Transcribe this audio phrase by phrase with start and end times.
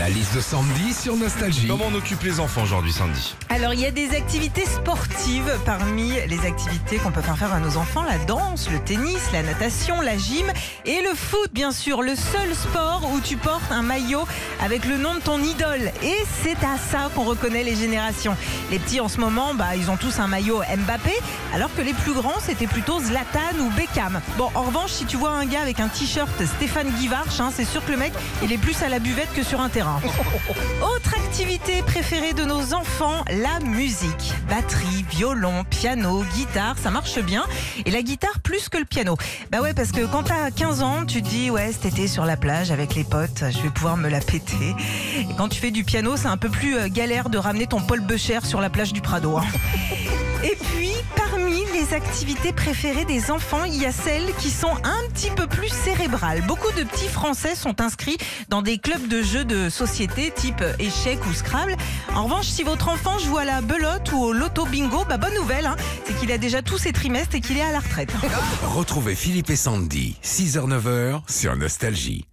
[0.00, 1.66] La liste de Sandy sur Nostalgie.
[1.66, 3.36] Comment on occupe les enfants aujourd'hui, Sandy?
[3.50, 7.60] Alors, il y a des activités sportives parmi les activités qu'on peut faire faire à
[7.60, 10.50] nos enfants la danse, le tennis, la natation, la gym
[10.86, 12.00] et le foot, bien sûr.
[12.00, 14.26] Le seul sport où tu portes un maillot
[14.62, 15.92] avec le nom de ton idole.
[16.02, 18.34] Et c'est à ça qu'on reconnaît les générations.
[18.70, 21.12] Les petits en ce moment, bah, ils ont tous un maillot Mbappé,
[21.52, 24.22] alors que les plus grands, c'était plutôt Zlatan ou Beckham.
[24.38, 27.66] Bon, en revanche, si tu vois un gars avec un t-shirt Stéphane Guivarch, hein, c'est
[27.66, 29.89] sûr que le mec, il est plus à la buvette que sur un terrain.
[30.82, 34.32] Autre activité préférée de nos enfants, la musique.
[34.48, 37.44] Batterie, violon, piano, guitare, ça marche bien.
[37.86, 39.16] Et la guitare plus que le piano.
[39.50, 42.24] Bah ouais, parce que quand t'as 15 ans, tu te dis, ouais, cet été sur
[42.24, 44.74] la plage avec les potes, je vais pouvoir me la péter.
[45.18, 47.80] Et quand tu fais du piano, c'est un peu plus euh, galère de ramener ton
[47.80, 49.36] Paul Becher sur la plage du Prado.
[49.38, 49.44] hein.
[50.42, 55.08] Et puis, parmi les activités préférées des enfants, il y a celles qui sont un
[55.12, 56.40] petit peu plus cérébrales.
[56.46, 58.16] Beaucoup de petits Français sont inscrits
[58.48, 61.74] dans des clubs de jeux de société type échecs ou Scrabble.
[62.14, 65.34] En revanche, si votre enfant joue à la belote ou au loto bingo, bah bonne
[65.34, 68.12] nouvelle, hein, c'est qu'il a déjà tous ses trimestres et qu'il est à la retraite.
[68.62, 72.26] Retrouvez Philippe et Sandy, 6h-9h sur Nostalgie.